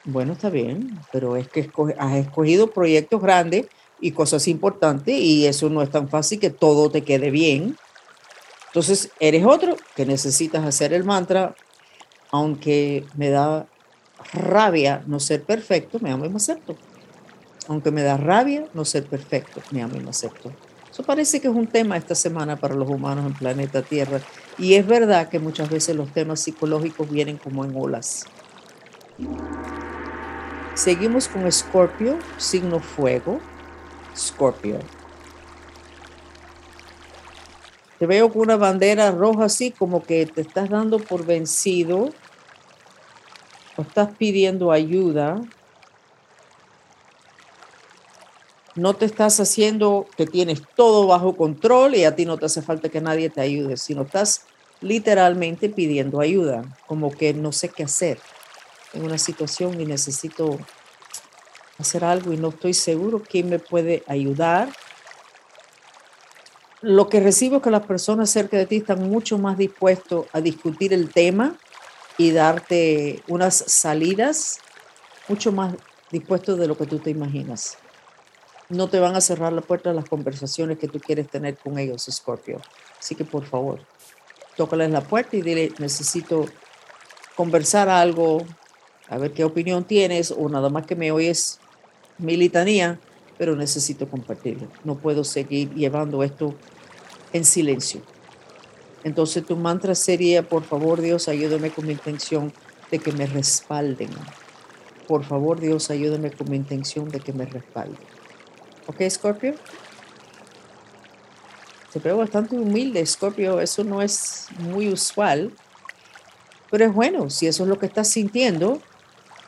Bueno, 0.04 0.34
está 0.34 0.50
bien, 0.50 1.00
pero 1.12 1.38
es 1.38 1.48
que 1.48 1.70
has 1.98 2.16
escogido 2.16 2.72
proyectos 2.72 3.22
grandes 3.22 3.68
y 4.00 4.12
cosas 4.12 4.48
importantes 4.48 5.16
y 5.16 5.46
eso 5.46 5.70
no 5.70 5.82
es 5.82 5.90
tan 5.90 6.10
fácil 6.10 6.40
que 6.40 6.50
todo 6.50 6.90
te 6.90 7.04
quede 7.04 7.30
bien. 7.30 7.78
Entonces, 8.68 9.12
eres 9.20 9.46
otro 9.46 9.76
que 9.96 10.06
necesitas 10.06 10.66
hacer 10.66 10.94
el 10.94 11.04
mantra, 11.04 11.56
aunque 12.32 13.06
me 13.16 13.30
da 13.30 13.68
rabia 14.34 15.04
no 15.08 15.20
ser 15.20 15.44
perfecto, 15.44 16.00
me 16.00 16.12
amo 16.12 16.26
y 16.26 16.30
me 16.30 16.38
acepto. 16.38 16.76
Aunque 17.68 17.92
me 17.92 18.02
da 18.02 18.18
rabia 18.18 18.66
no 18.74 18.86
ser 18.86 19.06
perfecto, 19.06 19.62
me 19.72 19.84
amo 19.84 19.98
y 19.98 20.00
me 20.00 20.10
acepto. 20.10 20.52
Eso 20.92 21.04
parece 21.04 21.40
que 21.40 21.48
es 21.48 21.54
un 21.54 21.68
tema 21.68 21.96
esta 21.96 22.16
semana 22.16 22.58
para 22.58 22.76
los 22.76 22.90
humanos 22.90 23.26
en 23.26 23.34
planeta 23.34 23.82
Tierra. 23.82 24.20
Y 24.58 24.74
es 24.74 24.86
verdad 24.86 25.30
que 25.30 25.40
muchas 25.40 25.70
veces 25.70 25.96
los 25.96 26.12
temas 26.12 26.42
psicológicos 26.42 27.10
vienen 27.10 27.38
como 27.38 27.64
en 27.64 27.74
olas. 27.76 28.26
Seguimos 30.74 31.30
con 31.30 31.48
Escorpio, 31.48 32.20
signo 32.38 32.80
fuego. 32.80 33.40
Scorpio. 34.16 34.80
Te 37.98 38.06
veo 38.06 38.30
con 38.30 38.42
una 38.42 38.58
bandera 38.58 39.12
roja 39.12 39.46
así, 39.46 39.72
como 39.72 40.04
que 40.04 40.26
te 40.26 40.42
estás 40.42 40.70
dando 40.70 41.00
por 41.00 41.26
vencido 41.26 42.10
o 43.78 43.82
estás 43.82 44.10
pidiendo 44.18 44.72
ayuda. 44.72 45.40
No 48.76 48.94
te 48.94 49.06
estás 49.06 49.40
haciendo 49.40 50.08
que 50.16 50.26
tienes 50.26 50.62
todo 50.76 51.06
bajo 51.06 51.36
control 51.36 51.96
y 51.96 52.06
a 52.06 52.16
ti 52.16 52.26
no 52.26 52.38
te 52.38 52.46
hace 52.46 52.62
falta 52.62 52.90
que 52.90 53.02
nadie 53.02 53.30
te 53.30 53.42
ayude, 53.42 53.76
sino 53.76 54.04
estás 54.04 54.46
literalmente 54.80 55.70
pidiendo 55.70 56.22
ayuda, 56.22 56.64
como 56.88 57.12
que 57.12 57.34
no 57.34 57.52
sé 57.52 57.70
qué 57.70 57.84
hacer 57.84 58.18
en 58.94 59.04
una 59.04 59.18
situación 59.18 59.80
y 59.80 59.86
necesito 59.86 60.58
hacer 61.78 62.04
algo 62.04 62.32
y 62.32 62.38
no 62.38 62.50
estoy 62.50 62.74
seguro 62.74 63.22
quién 63.28 63.50
me 63.50 63.60
puede 63.60 64.04
ayudar. 64.08 64.70
Lo 66.82 67.10
que 67.10 67.20
recibo 67.20 67.58
es 67.58 67.62
que 67.62 67.72
las 67.72 67.84
personas 67.84 68.30
cerca 68.30 68.58
de 68.58 68.66
ti 68.66 68.78
están 68.78 69.08
mucho 69.10 69.38
más 69.38 69.58
dispuestos 69.58 70.28
a 70.32 70.42
discutir 70.42 70.94
el 70.94 71.12
tema 71.12 71.58
y 72.18 72.32
darte 72.32 73.22
unas 73.28 73.56
salidas 73.56 74.60
mucho 75.28 75.52
más 75.52 75.76
dispuestos 76.10 76.58
de 76.58 76.68
lo 76.68 76.78
que 76.78 76.86
tú 76.86 77.00
te 77.00 77.10
imaginas. 77.10 77.78
No 78.72 78.88
te 78.88 79.02
van 79.02 79.18
a 79.18 79.22
cerrar 79.22 79.52
la 79.52 79.60
puerta 79.60 79.92
las 79.92 80.08
conversaciones 80.08 80.78
que 80.78 80.88
tú 80.88 81.02
quieres 81.02 81.28
tener 81.28 81.58
con 81.58 81.78
ellos, 81.78 82.08
Scorpio. 82.10 82.62
Así 82.98 83.16
que 83.16 83.26
por 83.26 83.44
favor, 83.44 83.82
tócales 84.56 84.90
la 84.92 85.02
puerta 85.02 85.36
y 85.36 85.42
dile, 85.42 85.74
necesito 85.78 86.46
conversar 87.36 87.90
algo, 87.90 88.46
a 89.10 89.18
ver 89.18 89.34
qué 89.34 89.44
opinión 89.44 89.84
tienes 89.84 90.32
o 90.32 90.48
nada 90.48 90.70
más 90.70 90.86
que 90.86 90.96
me 90.96 91.12
oyes 91.12 91.60
mi 92.18 92.38
litanía, 92.38 92.98
pero 93.38 93.58
necesito 93.58 94.08
compartirlo. 94.08 94.70
No 94.86 94.96
puedo 94.96 95.26
seguir 95.26 95.74
llevando 95.74 96.24
esto 96.24 96.56
en 97.34 97.44
silencio. 97.44 98.02
Entonces 99.04 99.46
tu 99.46 99.58
mantra 99.58 99.96
sería, 99.96 100.48
por 100.48 100.64
favor 100.64 101.02
Dios, 101.02 101.28
ayúdame 101.28 101.72
con 101.72 101.88
mi 101.88 101.92
intención 101.92 102.54
de 102.90 103.00
que 103.00 103.12
me 103.12 103.26
respalden. 103.26 104.12
Por 105.10 105.26
favor 105.26 105.60
Dios, 105.60 105.90
ayúdame 105.90 106.32
con 106.32 106.50
mi 106.50 106.56
intención 106.56 107.10
de 107.10 107.20
que 107.20 107.34
me 107.34 107.46
respalden. 107.46 108.21
¿Ok, 108.88 109.02
Scorpio? 109.10 109.56
Te 111.92 112.00
veo 112.00 112.18
bastante 112.18 112.56
humilde, 112.56 113.06
Scorpio. 113.06 113.60
Eso 113.60 113.84
no 113.84 114.02
es 114.02 114.48
muy 114.60 114.90
usual. 114.90 115.52
Pero 116.70 116.86
es 116.86 116.94
bueno, 116.94 117.30
si 117.30 117.48
eso 117.48 117.64
es 117.64 117.70
lo 117.70 117.78
que 117.78 117.86
estás 117.86 118.08
sintiendo, 118.08 118.82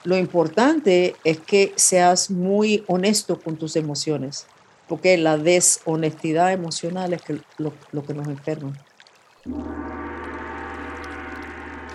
lo 0.04 0.18
importante 0.18 1.16
es 1.24 1.40
que 1.40 1.72
seas 1.78 2.30
muy 2.30 2.84
honesto 2.88 3.40
con 3.40 3.56
tus 3.56 3.78
emociones, 3.78 4.46
porque 4.90 5.18
la 5.18 5.38
deshonestidad 5.38 6.52
emocional 6.52 7.14
es 7.14 7.22
lo, 7.58 7.74
lo 7.94 8.04
que 8.04 8.14
nos 8.14 8.28
enferma. 8.28 8.74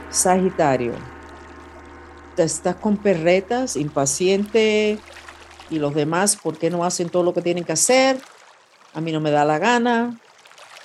Sagitario, 0.09 0.95
te 2.35 2.45
estás 2.45 2.77
con 2.77 2.97
perretas, 2.97 3.77
impaciente, 3.77 4.99
y 5.71 5.79
los 5.79 5.95
demás, 5.95 6.37
¿por 6.37 6.59
qué 6.59 6.71
no 6.71 6.85
hacen 6.85 7.09
todo 7.09 7.23
lo 7.23 7.35
que 7.35 7.43
tienen 7.43 7.65
que 7.65 7.73
hacer? 7.73 8.21
A 8.95 9.01
mí 9.01 9.13
no 9.13 9.21
me 9.21 9.31
da 9.31 9.45
la 9.45 9.59
gana. 9.59 10.19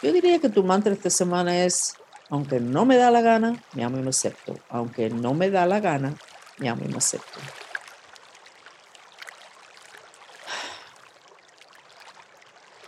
Yo 0.02 0.12
diría 0.12 0.40
que 0.40 0.50
tu 0.50 0.64
mantra 0.64 0.94
esta 0.94 1.10
semana 1.10 1.64
es, 1.64 1.96
aunque 2.30 2.60
no 2.60 2.86
me 2.86 2.98
da 2.98 3.10
la 3.10 3.22
gana, 3.22 3.64
me 3.74 3.84
amo 3.84 3.98
y 3.98 4.02
me 4.02 4.10
acepto. 4.10 4.56
Aunque 4.70 5.10
no 5.10 5.34
me 5.34 5.50
da 5.50 5.66
la 5.66 5.80
gana, 5.80 6.16
me 6.58 6.70
amo 6.70 6.84
y 6.86 6.90
me 6.90 6.98
acepto. 6.98 7.40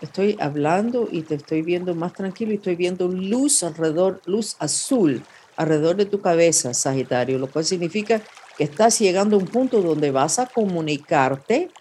Estoy 0.02 0.38
hablando 0.40 1.08
y 1.10 1.22
te 1.22 1.36
estoy 1.36 1.62
viendo 1.62 1.96
más 1.96 2.14
tranquilo 2.14 2.52
y 2.52 2.56
estoy 2.56 2.76
viendo 2.76 3.08
luz 3.08 3.64
alrededor, 3.64 4.22
luz 4.26 4.56
azul 4.60 5.24
alrededor 5.56 5.96
de 5.96 6.06
tu 6.06 6.22
cabeza, 6.22 6.74
Sagitario, 6.74 7.40
lo 7.40 7.50
cual 7.50 7.64
significa 7.64 8.22
que 8.58 8.66
estás 8.66 9.00
llegando 9.00 9.38
a 9.38 9.40
un 9.40 9.48
punto 9.48 9.82
donde 9.82 10.12
vas 10.12 10.38
a 10.40 10.48
comunicarte 10.48 11.72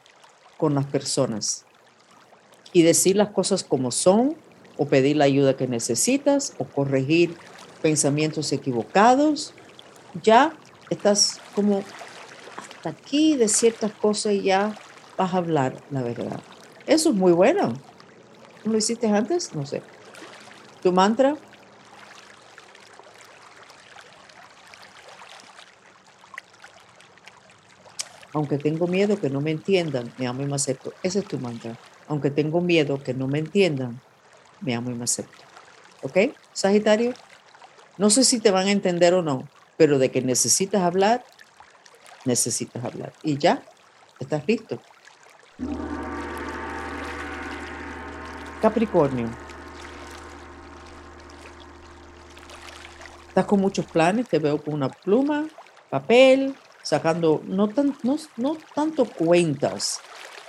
con 0.57 0.75
las 0.75 0.87
personas 0.87 1.65
y 2.73 2.83
decir 2.83 3.17
las 3.17 3.31
cosas 3.31 3.65
como 3.65 3.91
son 3.91 4.37
o 4.77 4.87
pedir 4.87 5.17
la 5.17 5.25
ayuda 5.25 5.57
que 5.57 5.69
necesitas 5.69 6.55
o 6.59 6.65
corregir 6.65 7.37
pensamientos 7.83 8.53
equivocados. 8.53 9.55
Ya 10.23 10.53
estás 10.91 11.41
como 11.55 11.83
hasta 12.57 12.91
aquí 12.91 13.37
de 13.37 13.49
ciertas 13.49 13.93
cosas 13.93 14.33
y 14.33 14.43
ya 14.43 14.75
vas 15.17 15.35
a 15.35 15.39
hablar 15.39 15.77
la 15.91 16.03
verdad. 16.03 16.41
Eso 16.87 17.11
es 17.11 17.15
muy 17.15 17.33
bueno. 17.33 17.75
¿No 18.65 18.73
lo 18.73 18.79
hiciste 18.79 19.07
antes? 19.07 19.55
No 19.55 19.65
sé. 19.67 19.83
¿Tu 20.83 20.93
mantra? 20.93 21.37
Aunque 28.35 28.59
tengo 28.59 28.89
miedo 28.89 29.21
que 29.21 29.31
no 29.31 29.41
me 29.41 29.53
entiendan, 29.53 30.13
me 30.19 30.27
amo 30.27 30.43
y 30.43 30.47
me 30.47 30.57
acepto. 30.57 30.97
Ese 31.03 31.21
es 31.21 31.29
tu 31.29 31.39
mantra. 31.39 31.79
Aunque 32.09 32.33
tengo 32.33 32.61
miedo 32.61 33.01
que 33.05 33.15
no 33.15 33.29
me 33.29 33.39
entiendan, 33.39 34.03
me 34.61 34.75
amo 34.75 34.91
y 34.91 34.97
me 34.97 35.05
acepto. 35.05 35.45
¿Ok? 36.01 36.19
Sagitario, 36.53 37.15
no 37.97 38.11
sé 38.11 38.25
si 38.25 38.41
te 38.41 38.51
van 38.51 38.67
a 38.67 38.73
entender 38.73 39.15
o 39.15 39.23
no, 39.23 39.53
pero 39.77 40.01
de 40.01 40.11
que 40.11 40.21
necesitas 40.21 40.83
hablar, 40.83 41.25
necesitas 42.25 42.85
hablar. 42.85 43.15
Y 43.23 43.39
ya, 43.39 43.69
estás 44.19 44.45
listo. 44.49 44.85
Capricornio. 48.61 49.31
Estás 53.29 53.47
con 53.47 53.61
muchos 53.61 53.87
planes, 53.87 54.29
te 54.29 54.41
veo 54.41 54.61
con 54.61 54.75
una 54.75 54.93
pluma, 54.93 55.49
papel, 55.89 56.64
sacando 56.85 57.43
no, 57.47 57.71
tan, 57.71 57.97
no, 58.05 58.17
no 58.37 58.57
tanto 58.75 59.07
cuentas, 59.07 60.01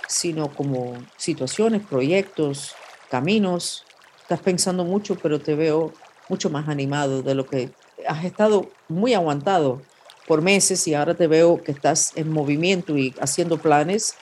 sino 0.06 0.54
como 0.54 0.94
situaciones, 1.16 1.84
proyectos, 1.84 2.76
caminos. 3.10 3.84
Estás 4.22 4.40
pensando 4.40 4.84
mucho, 4.84 5.16
pero 5.16 5.40
te 5.40 5.56
veo 5.56 5.92
mucho 6.28 6.50
más 6.50 6.68
animado 6.68 7.22
de 7.22 7.34
lo 7.34 7.46
que 7.46 7.70
has 8.06 8.24
estado 8.24 8.70
muy 8.88 9.14
aguantado 9.14 9.82
por 10.26 10.42
meses 10.42 10.86
y 10.86 10.94
ahora 10.94 11.14
te 11.14 11.26
veo 11.26 11.62
que 11.64 11.72
estás 11.72 12.16
en 12.16 12.30
movimiento 12.30 12.96
y 12.96 13.14
haciendo 13.20 13.58
planes. 13.58 14.14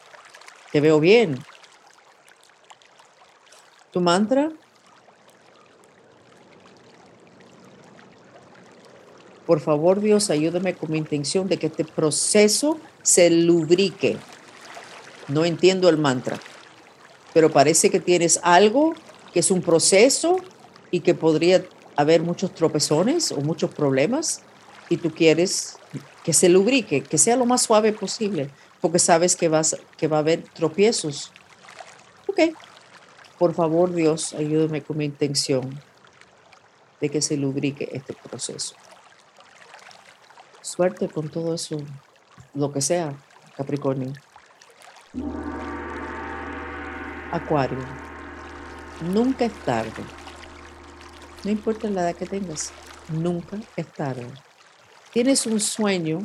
Te 0.70 0.80
veo 0.80 1.00
bien. 1.00 1.38
¿Tu 3.92 4.00
mantra? 4.00 4.50
Por 9.46 9.60
favor, 9.60 10.00
Dios, 10.00 10.30
ayúdame 10.30 10.74
con 10.74 10.90
mi 10.90 10.98
intención 10.98 11.48
de 11.48 11.58
que 11.58 11.66
este 11.66 11.84
proceso 11.84 12.78
se 13.02 13.28
lubrique. 13.30 14.16
No 15.28 15.44
entiendo 15.44 15.88
el 15.88 15.98
mantra, 15.98 16.38
pero 17.32 17.50
parece 17.50 17.90
que 17.90 18.00
tienes 18.00 18.40
algo 18.42 18.94
que 19.32 19.40
es 19.40 19.50
un 19.50 19.60
proceso 19.60 20.36
y 20.90 21.00
que 21.00 21.14
podría 21.14 21.64
haber 21.96 22.22
muchos 22.22 22.54
tropezones 22.54 23.32
o 23.32 23.36
muchos 23.36 23.70
problemas 23.74 24.42
y 24.88 24.96
tú 24.96 25.10
quieres 25.10 25.76
que 26.24 26.32
se 26.32 26.48
lubrique, 26.48 27.02
que 27.02 27.18
sea 27.18 27.36
lo 27.36 27.46
más 27.46 27.62
suave 27.62 27.92
posible, 27.92 28.50
porque 28.80 28.98
sabes 28.98 29.36
que, 29.36 29.48
vas, 29.48 29.76
que 29.96 30.08
va 30.08 30.18
a 30.18 30.20
haber 30.20 30.42
tropiezos. 30.42 31.32
Ok, 32.26 32.54
por 33.38 33.54
favor 33.54 33.92
Dios, 33.92 34.34
ayúdame 34.34 34.82
con 34.82 34.96
mi 34.96 35.04
intención 35.04 35.80
de 37.00 37.08
que 37.10 37.20
se 37.20 37.36
lubrique 37.36 37.90
este 37.92 38.14
proceso. 38.14 38.74
Suerte 40.64 41.10
con 41.10 41.28
todo 41.28 41.54
eso, 41.54 41.76
lo 42.54 42.72
que 42.72 42.80
sea, 42.80 43.14
Capricornio. 43.54 44.14
Acuario, 47.30 47.78
nunca 49.00 49.44
es 49.44 49.52
tarde 49.64 50.02
No 51.44 51.50
importa 51.50 51.90
la 51.90 52.00
edad 52.00 52.16
que 52.16 52.24
tengas, 52.24 52.72
nunca 53.08 53.58
es 53.76 53.92
tarde. 53.92 54.26
Tienes 55.12 55.44
un 55.44 55.60
sueño 55.60 56.20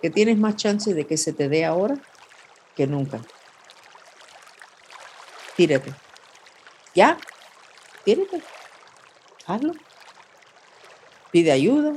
que 0.00 0.08
tienes 0.08 0.38
más 0.38 0.56
chance 0.56 0.94
de 0.94 1.06
que 1.06 1.18
se 1.18 1.34
te 1.34 1.50
dé 1.50 1.66
ahora 1.66 1.96
que 2.74 2.86
nunca. 2.86 3.20
Tírate. 5.54 5.92
¿Ya? 6.94 7.18
Tírate. 8.04 8.42
Hazlo. 9.46 9.74
Pide 11.30 11.52
ayuda 11.52 11.92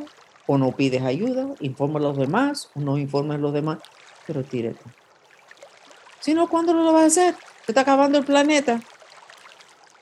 o 0.47 0.57
no 0.57 0.71
pides 0.71 1.03
ayuda. 1.03 1.47
Informa 1.59 1.99
a 1.99 2.03
los 2.03 2.17
demás 2.17 2.69
o 2.75 2.79
no 2.79 2.97
informa 2.97 3.35
a 3.35 3.37
los 3.37 3.53
demás. 3.53 3.79
Pero 4.27 4.43
tírate. 4.43 4.83
Si 6.19 6.33
no, 6.33 6.47
¿cuándo 6.47 6.73
lo 6.73 6.91
vas 6.91 7.03
a 7.03 7.07
hacer? 7.07 7.35
Se 7.65 7.71
está 7.71 7.81
acabando 7.81 8.17
el 8.17 8.25
planeta. 8.25 8.81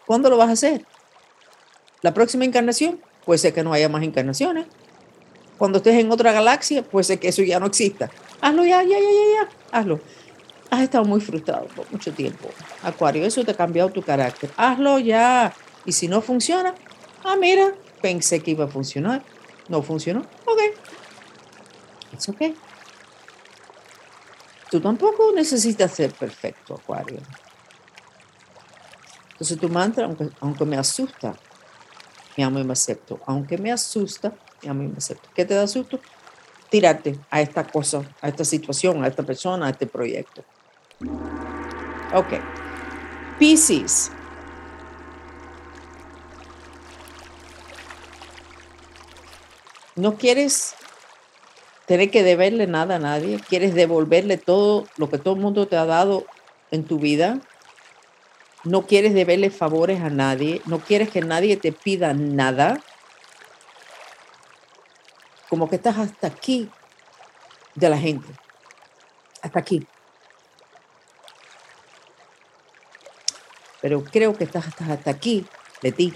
¿Cuándo 0.05 0.29
lo 0.29 0.37
vas 0.37 0.49
a 0.49 0.53
hacer? 0.53 0.85
La 2.01 2.13
próxima 2.13 2.45
encarnación, 2.45 2.99
puede 3.25 3.37
ser 3.37 3.53
que 3.53 3.63
no 3.63 3.73
haya 3.73 3.89
más 3.89 4.03
encarnaciones. 4.03 4.65
Cuando 5.57 5.77
estés 5.77 5.95
en 5.95 6.11
otra 6.11 6.31
galaxia, 6.31 6.83
puede 6.83 7.05
ser 7.05 7.19
que 7.19 7.29
eso 7.29 7.41
ya 7.43 7.59
no 7.59 7.67
exista. 7.67 8.09
Hazlo 8.41 8.65
ya, 8.65 8.83
ya, 8.83 8.99
ya, 8.99 8.99
ya, 8.99 9.43
ya. 9.43 9.49
Hazlo. 9.77 9.99
Has 10.69 10.81
estado 10.81 11.05
muy 11.05 11.21
frustrado 11.21 11.67
por 11.75 11.89
mucho 11.91 12.11
tiempo. 12.11 12.49
Acuario, 12.81 13.25
eso 13.25 13.43
te 13.45 13.51
ha 13.51 13.55
cambiado 13.55 13.89
tu 13.89 14.01
carácter. 14.01 14.49
Hazlo 14.57 14.99
ya. 14.99 15.53
Y 15.85 15.91
si 15.91 16.07
no 16.07 16.21
funciona, 16.21 16.73
ah, 17.23 17.35
mira, 17.35 17.73
pensé 18.01 18.41
que 18.41 18.51
iba 18.51 18.65
a 18.65 18.67
funcionar. 18.67 19.23
No 19.67 19.81
funcionó. 19.81 20.21
Ok. 20.45 20.59
It's 22.13 22.29
okay. 22.29 22.55
Tú 24.69 24.81
tampoco 24.81 25.31
necesitas 25.33 25.91
ser 25.91 26.11
perfecto, 26.13 26.75
Acuario. 26.75 27.19
Entonces 29.33 29.59
tu 29.59 29.69
mantra, 29.69 30.05
aunque, 30.05 30.29
aunque 30.39 30.65
me 30.65 30.77
asusta, 30.77 31.35
me 32.37 32.43
amo 32.43 32.59
y 32.59 32.63
me 32.63 32.73
acepto. 32.73 33.19
Aunque 33.25 33.57
me 33.57 33.71
asusta, 33.71 34.33
me 34.63 34.69
amo 34.69 34.83
y 34.83 34.87
me 34.87 34.97
acepto. 34.97 35.29
¿Qué 35.35 35.45
te 35.45 35.53
da 35.53 35.67
susto? 35.67 35.99
Tirarte 36.69 37.19
a 37.29 37.41
esta 37.41 37.67
cosa, 37.67 38.03
a 38.21 38.29
esta 38.29 38.43
situación, 38.43 39.03
a 39.03 39.07
esta 39.07 39.23
persona, 39.23 39.67
a 39.67 39.69
este 39.69 39.85
proyecto. 39.85 40.43
Ok. 42.13 42.33
Pisces. 43.37 44.11
No 49.95 50.17
quieres 50.17 50.75
tener 51.85 52.11
que 52.11 52.23
deberle 52.23 52.67
nada 52.67 52.95
a 52.95 52.99
nadie. 52.99 53.39
Quieres 53.47 53.73
devolverle 53.73 54.37
todo 54.37 54.87
lo 54.97 55.09
que 55.09 55.17
todo 55.17 55.35
el 55.35 55.41
mundo 55.41 55.67
te 55.67 55.77
ha 55.77 55.85
dado 55.85 56.25
en 56.71 56.85
tu 56.85 56.99
vida 56.99 57.39
no 58.63 58.85
quieres 58.85 59.13
deberle 59.13 59.49
favores 59.49 60.01
a 60.01 60.09
nadie, 60.09 60.61
no 60.65 60.79
quieres 60.79 61.09
que 61.09 61.21
nadie 61.21 61.57
te 61.57 61.71
pida 61.71 62.13
nada, 62.13 62.79
como 65.49 65.69
que 65.69 65.75
estás 65.75 65.97
hasta 65.97 66.27
aquí 66.27 66.69
de 67.75 67.89
la 67.89 67.97
gente, 67.97 68.27
hasta 69.41 69.59
aquí. 69.59 69.85
Pero 73.81 74.03
creo 74.05 74.33
que 74.37 74.45
estás 74.45 74.65
hasta, 74.67 75.09
aquí 75.09 75.45
de 75.81 75.91
ti. 75.91 76.13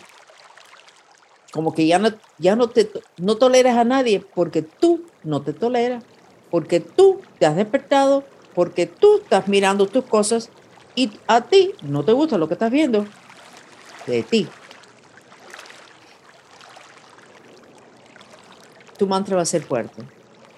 Como 1.52 1.74
que 1.74 1.88
ya 1.88 1.98
no, 1.98 2.10
ya 2.38 2.56
no 2.56 2.70
te 2.70 2.90
no 3.18 3.38
toleras 3.38 3.78
a 3.78 3.84
nadie 3.84 4.24
porque 4.36 4.62
tú 4.62 5.06
no 5.24 5.42
te 5.42 5.54
toleras, 5.54 6.04
porque 6.50 6.80
tú 6.80 7.22
te 7.40 7.46
has 7.46 7.56
despertado, 7.56 8.24
porque 8.54 8.86
tú 8.86 9.18
estás 9.18 9.48
mirando 9.48 9.86
tus 9.86 10.06
cosas 10.06 10.50
y 10.96 11.12
a 11.28 11.42
ti 11.42 11.74
no 11.84 12.04
te 12.04 12.12
gusta 12.12 12.38
lo 12.38 12.48
que 12.48 12.56
estás 12.56 12.72
viendo 12.72 13.06
de 14.08 14.24
ti. 14.24 14.48
Tu 18.98 19.06
mantra 19.06 19.36
va 19.36 19.44
a 19.44 19.46
ser 19.46 19.62
fuerte. 19.62 20.04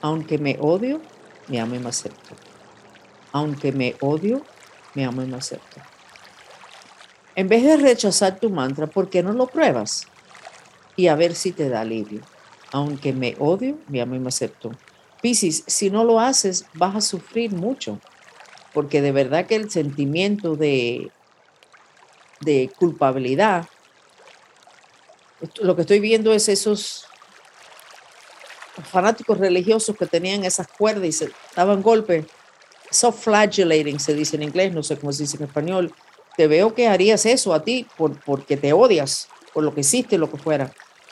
Aunque 0.02 0.38
me 0.38 0.58
odio, 0.62 1.02
me 1.50 1.60
amo 1.60 1.76
y 1.76 1.80
me 1.80 1.90
acepto. 1.90 2.36
Aunque 3.34 3.72
me 3.72 3.96
odio, 4.00 4.42
me 4.96 5.06
amo 5.06 5.22
y 5.22 5.28
me 5.28 5.38
acepto. 5.38 5.82
En 7.36 7.50
vez 7.50 7.63
de 7.63 7.78
rechazar 7.78 8.40
tu 8.40 8.50
mantra, 8.50 8.88
¿por 8.88 9.10
qué 9.10 9.22
no 9.22 9.34
lo 9.34 9.48
pruebas? 9.48 10.09
Y 11.00 11.08
a 11.08 11.16
ver 11.16 11.34
si 11.34 11.52
te 11.54 11.70
da 11.70 11.82
alivio. 11.82 12.22
Aunque 12.72 13.14
me 13.14 13.36
odio, 13.40 13.78
amo 14.02 14.16
y 14.16 14.20
me 14.20 14.28
acepto. 14.28 14.72
Piscis, 15.22 15.64
si 15.66 15.90
no 15.90 16.04
lo 16.04 16.20
haces, 16.20 16.66
vas 16.74 16.96
a 16.96 17.02
sufrir 17.02 17.54
mucho 17.54 18.00
porque 18.74 19.02
de 19.02 19.12
verdad 19.12 19.46
que 19.46 19.56
el 19.56 19.70
sentimiento 19.70 20.56
de, 20.56 21.12
de 22.42 22.72
culpabilidad, 22.78 23.68
lo 25.62 25.76
que 25.76 25.82
estoy 25.82 26.00
viendo 26.00 26.34
es 26.34 26.50
esos 26.50 27.06
fanáticos 28.84 29.38
religiosos 29.38 29.96
que 29.98 30.06
tenían 30.06 30.46
esas 30.46 30.68
cuerdas 30.68 31.06
y 31.06 31.12
se 31.12 31.32
daban 31.56 31.82
golpes, 31.82 32.26
self-flagellating 32.92 34.00
se 34.00 34.14
dice 34.14 34.36
en 34.36 34.44
inglés, 34.44 34.74
no 34.74 34.84
sé 34.84 34.98
cómo 34.98 35.12
se 35.12 35.24
dice 35.24 35.38
en 35.38 35.44
español, 35.44 35.94
te 36.38 36.48
veo 36.48 36.74
que 36.74 36.88
harías 36.88 37.26
eso 37.26 37.54
a 37.54 37.64
ti 37.64 37.86
por, 37.98 38.20
porque 38.22 38.56
te 38.56 38.72
odias, 38.74 39.28
por 39.54 39.64
lo 39.64 39.74
que 39.74 39.82
hiciste, 39.82 40.18
lo 40.18 40.32
que 40.32 40.38
fuera. 40.38 40.72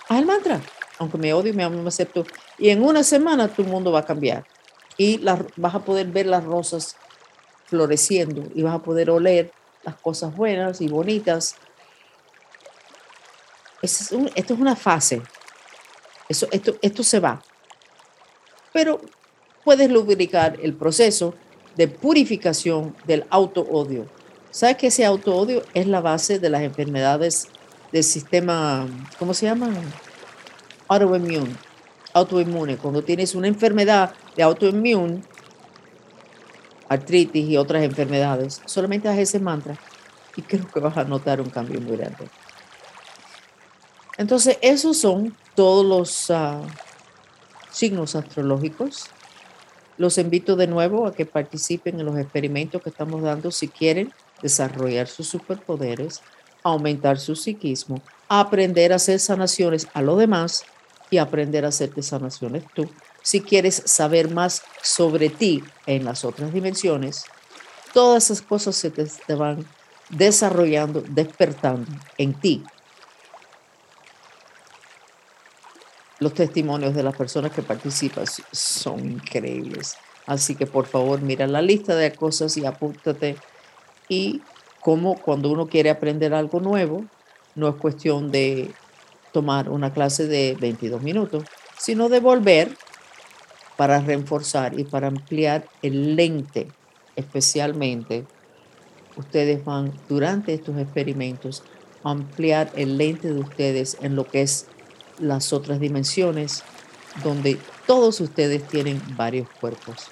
El 0.10 0.26
mantra, 0.26 0.62
aunque 1.00 1.17
me 1.17 1.34
odio, 1.34 1.54
me 1.54 1.70
me 1.70 1.88
acepto. 1.88 2.26
Y 2.58 2.70
en 2.70 2.84
una 2.84 3.04
semana 3.04 3.48
tu 3.48 3.63
mundo 3.63 3.91
va 3.91 4.00
a 4.00 4.06
cambiar 4.06 4.46
y 4.98 5.17
vas 5.17 5.76
a 5.76 5.80
poder 5.80 6.08
ver 6.08 6.26
las 6.26 6.43
rosas 6.43 6.96
floreciendo 7.65 8.43
y 8.56 8.63
vas 8.63 8.76
a 8.76 8.80
poder 8.82 9.10
oler 9.10 9.52
las 9.84 9.96
cosas 9.96 10.36
buenas 10.36 10.82
y 10.82 10.88
bonitas. 10.88 11.56
esto 13.82 14.28
es 14.36 14.60
una 14.60 14.76
fase. 14.76 15.22
Esto, 16.30 16.48
esto 16.82 17.04
se 17.04 17.20
va. 17.20 17.41
Pero 18.74 19.00
puedes 19.63 19.89
lubricar 19.89 20.58
el 20.62 20.74
proceso 20.74 21.36
de 21.76 21.88
purificación 21.88 22.96
del 23.06 23.26
auto-odio. 23.30 24.08
¿Sabes 24.50 24.78
que 24.78 24.88
ese 24.88 25.06
auto-odio 25.06 25.62
es 25.74 25.86
la 25.88 26.02
base 26.02 26.39
de 26.39 26.50
las 26.50 26.63
enfermedades 26.63 27.48
del 27.91 28.04
sistema, 28.04 28.88
¿cómo 29.17 29.34
se 29.34 29.45
llama? 29.45 29.69
Autoinmune. 30.88 31.56
Autoinmune. 32.13 32.78
Cuando 32.78 33.04
tienes 33.04 33.36
una 33.36 33.47
enfermedad 33.47 34.13
de 34.36 34.43
autoinmune, 34.43 35.21
artritis 36.89 37.50
y 37.50 37.58
otras 37.58 37.84
enfermedades, 37.84 38.62
solamente 38.65 39.08
haz 39.10 39.17
ese 39.17 39.39
mantra 39.39 39.78
y 40.36 40.41
creo 40.43 40.67
que 40.67 40.80
vas 40.80 40.97
a 40.97 41.04
notar 41.04 41.41
un 41.41 41.50
cambio 41.50 41.82
muy 41.82 41.97
grande. 41.97 42.28
Entonces, 44.17 44.58
esos 44.62 44.97
son 44.97 45.36
todos 45.56 45.86
los 45.86 46.32
ah, 46.32 46.62
signos 47.71 48.15
astrológicos. 48.15 49.06
Los 49.97 50.17
invito 50.17 50.56
de 50.56 50.67
nuevo 50.67 51.06
a 51.08 51.13
que 51.13 51.26
participen 51.26 52.00
en 52.00 52.06
los 52.06 52.17
experimentos 52.17 52.82
que 52.82 52.89
estamos 52.89 53.21
dando 53.21 53.52
si 53.52 53.67
quieren 53.67 54.12
desarrollar 54.41 55.08
sus 55.08 55.28
superpoderes, 55.28 56.21
aumentar 56.71 57.19
su 57.19 57.36
psiquismo, 57.36 58.01
aprender 58.27 58.93
a 58.93 58.97
hacer 58.97 59.19
sanaciones 59.19 59.88
a 59.93 60.01
lo 60.01 60.15
demás 60.15 60.63
y 61.10 61.17
aprender 61.17 61.65
a 61.65 61.69
hacerte 61.69 62.01
sanaciones 62.01 62.63
tú 62.73 62.89
si 63.27 63.41
quieres 63.41 63.84
saber 63.86 64.32
más 64.32 64.62
sobre 64.82 65.27
ti 65.27 65.62
en 65.86 66.06
las 66.06 66.23
otras 66.23 66.53
dimensiones, 66.53 67.25
todas 67.93 68.23
esas 68.23 68.41
cosas 68.41 68.73
se 68.77 68.89
te, 68.89 69.36
van 69.36 69.67
desarrollando, 70.08 71.01
despertando 71.01 71.91
en 72.17 72.34
ti. 72.36 72.63
Los 76.19 76.36
testimonios 76.36 76.95
de 76.95 77.03
las 77.03 77.17
personas 77.17 77.51
que 77.51 77.62
participan 77.62 78.23
son 78.53 78.99
increíbles. 79.01 79.97
Así 80.25 80.56
que 80.56 80.65
por 80.65 80.86
favor 80.86 81.19
mira 81.19 81.47
la 81.47 81.62
lista 81.62 81.97
de 81.97 82.15
cosas 82.15 82.56
y 82.56 82.65
apúntate. 82.65 83.36
Y 84.08 84.41
como 84.88 85.15
cuando 85.15 85.50
uno 85.50 85.67
quiere 85.67 85.89
aprender 85.89 86.34
algo 86.34 86.62
nuevo, 86.62 87.04
no 87.56 87.67
es 87.67 87.76
cuestión 87.76 88.32
de 88.32 88.71
tomar 89.34 89.69
una 89.69 89.91
clase 89.91 90.28
de 90.28 90.56
22 90.62 91.02
minutos, 91.02 91.43
sino 91.78 92.08
de 92.08 92.21
volver 92.21 92.71
para 93.76 94.00
reforzar 94.00 94.80
y 94.80 94.86
para 94.86 95.08
ampliar 95.08 95.67
el 95.82 96.15
lente, 96.15 96.67
especialmente, 97.17 98.23
ustedes 99.17 99.65
van 99.65 99.91
durante 100.08 100.54
estos 100.54 100.78
experimentos 100.78 101.63
a 102.06 102.12
ampliar 102.12 102.71
el 102.78 102.97
lente 102.97 103.34
de 103.34 103.41
ustedes 103.41 103.97
en 104.00 104.15
lo 104.15 104.23
que 104.23 104.41
es 104.41 104.67
las 105.19 105.52
otras 105.52 105.82
dimensiones, 105.82 106.63
donde 107.26 107.60
todos 107.88 108.21
ustedes 108.21 108.65
tienen 108.69 109.02
varios 109.17 109.50
cuerpos. 109.60 110.08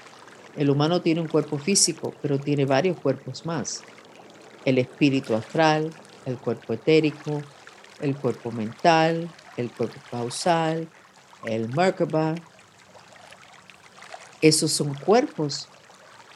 El 0.58 0.70
humano 0.70 1.02
tiene 1.02 1.22
un 1.22 1.30
cuerpo 1.30 1.58
físico, 1.58 2.14
pero 2.22 2.40
tiene 2.40 2.66
varios 2.66 3.00
cuerpos 3.00 3.46
más. 3.46 3.82
El 4.65 4.78
espíritu 4.80 5.36
astral, 5.36 5.91
el 6.25 6.38
cuerpo 6.38 6.73
etérico, 6.73 7.41
el 8.01 8.15
cuerpo 8.15 8.51
mental, 8.51 9.32
el 9.58 9.71
cuerpo 9.71 9.99
causal, 10.12 10.89
el 11.45 11.69
Merkaba, 11.69 12.36
esos 14.41 14.71
son 14.71 14.93
cuerpos 14.93 15.67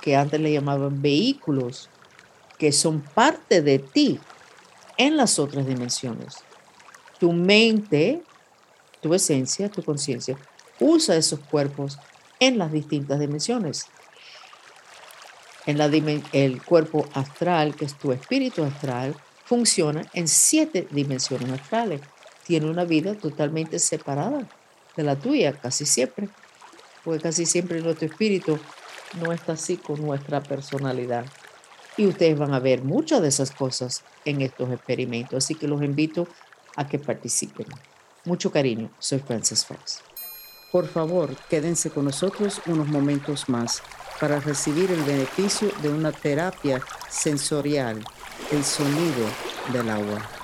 que 0.01 0.15
antes 0.15 0.39
le 0.39 0.51
llamaban 0.51 1.01
vehículos, 1.01 1.89
que 2.57 2.71
son 2.71 3.01
parte 3.01 3.61
de 3.61 3.79
ti 3.79 4.19
en 4.97 5.17
las 5.17 5.39
otras 5.39 5.65
dimensiones. 5.65 6.37
tu 7.19 7.33
mente, 7.33 8.23
tu 9.01 9.13
esencia, 9.13 9.69
tu 9.69 9.83
conciencia, 9.83 10.37
usa 10.79 11.17
esos 11.17 11.39
cuerpos 11.41 11.97
en 12.39 12.57
las 12.57 12.71
distintas 12.71 13.19
dimensiones. 13.19 13.87
El 16.31 16.63
cuerpo 16.63 17.07
astral, 17.13 17.75
que 17.75 17.85
es 17.85 17.95
tu 17.95 18.11
espíritu 18.11 18.63
astral, 18.63 19.15
funciona 19.45 20.03
en 20.13 20.27
siete 20.27 20.87
dimensiones 20.89 21.51
astrales. 21.51 22.01
Tiene 22.43 22.69
una 22.69 22.85
vida 22.85 23.13
totalmente 23.13 23.77
separada 23.77 24.49
de 24.95 25.03
la 25.03 25.15
tuya, 25.15 25.53
casi 25.53 25.85
siempre, 25.85 26.27
porque 27.03 27.21
casi 27.21 27.45
siempre 27.45 27.81
nuestro 27.81 28.07
espíritu 28.07 28.57
no 29.21 29.31
está 29.31 29.53
así 29.53 29.77
con 29.77 30.01
nuestra 30.01 30.41
personalidad. 30.41 31.25
Y 31.97 32.07
ustedes 32.07 32.37
van 32.39 32.53
a 32.53 32.59
ver 32.59 32.83
muchas 32.83 33.21
de 33.21 33.27
esas 33.27 33.51
cosas 33.51 34.03
en 34.25 34.41
estos 34.41 34.71
experimentos, 34.71 35.43
así 35.43 35.53
que 35.53 35.67
los 35.67 35.83
invito 35.83 36.27
a 36.75 36.87
que 36.87 36.97
participen. 36.97 37.67
Mucho 38.25 38.51
cariño, 38.51 38.89
soy 38.97 39.19
Frances 39.19 39.65
Fox. 39.65 40.01
Por 40.71 40.87
favor, 40.87 41.35
quédense 41.49 41.89
con 41.89 42.05
nosotros 42.05 42.61
unos 42.65 42.87
momentos 42.87 43.49
más 43.49 43.81
para 44.19 44.39
recibir 44.39 44.91
el 44.91 45.01
beneficio 45.03 45.69
de 45.81 45.89
una 45.89 46.11
terapia 46.11 46.81
sensorial, 47.09 48.03
el 48.51 48.63
sonido 48.63 49.25
del 49.71 49.89
agua. 49.89 50.38